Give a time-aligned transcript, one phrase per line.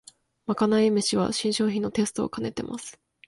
[0.47, 2.99] まかない飯は新商品のテストをかねてます